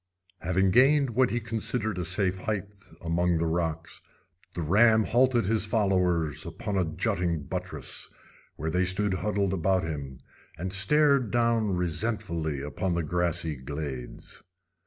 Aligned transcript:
Having 0.39 0.71
gained 0.71 1.09
what 1.11 1.29
he 1.29 1.39
considered 1.39 1.99
a 1.99 2.05
safe 2.05 2.39
height 2.39 2.73
among 3.05 3.37
the 3.37 3.45
rocks, 3.45 4.01
the 4.55 4.63
ram 4.63 5.03
halted 5.03 5.45
his 5.45 5.67
followers 5.67 6.43
upon 6.43 6.75
a 6.75 6.83
jutting 6.85 7.43
buttress, 7.43 8.09
where 8.55 8.71
they 8.71 8.83
stood 8.83 9.13
huddled 9.13 9.53
about 9.53 9.83
him, 9.83 10.17
and 10.57 10.73
stared 10.73 11.29
down 11.29 11.77
resentfully 11.77 12.61
upon 12.63 12.95
the 12.95 13.03
grassy 13.03 13.55
glades. 13.55 14.41